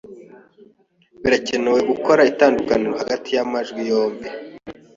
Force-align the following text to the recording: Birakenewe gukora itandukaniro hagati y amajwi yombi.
Birakenewe 1.21 1.79
gukora 1.91 2.21
itandukaniro 2.31 2.93
hagati 3.01 3.29
y 3.37 3.41
amajwi 3.45 3.81
yombi. 3.91 4.27